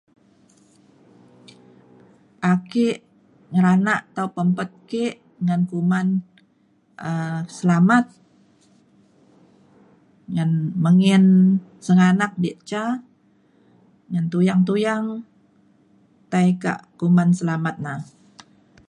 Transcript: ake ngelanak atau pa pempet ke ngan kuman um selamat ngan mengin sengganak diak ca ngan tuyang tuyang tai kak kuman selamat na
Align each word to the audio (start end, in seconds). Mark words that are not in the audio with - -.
ake 2.53 2.87
ngelanak 3.51 3.99
atau 4.09 4.27
pa 4.29 4.33
pempet 4.35 4.69
ke 4.89 5.05
ngan 5.45 5.61
kuman 5.71 6.07
um 7.09 7.37
selamat 7.57 8.05
ngan 10.33 10.51
mengin 10.83 11.25
sengganak 11.85 12.31
diak 12.43 12.59
ca 12.69 12.83
ngan 14.11 14.25
tuyang 14.31 14.61
tuyang 14.67 15.05
tai 16.31 16.49
kak 16.63 16.79
kuman 16.99 17.29
selamat 17.39 17.75
na 17.85 17.93